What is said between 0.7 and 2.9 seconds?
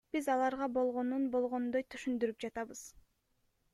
болгонун болгондой түшүндүрүп жатабыз.